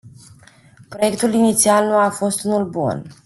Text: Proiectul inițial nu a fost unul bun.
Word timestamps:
Proiectul 0.89 1.33
inițial 1.33 1.85
nu 1.87 1.95
a 1.97 2.09
fost 2.09 2.43
unul 2.43 2.65
bun. 2.69 3.05